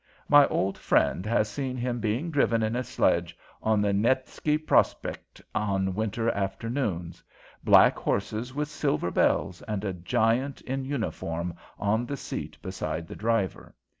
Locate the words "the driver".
13.07-13.75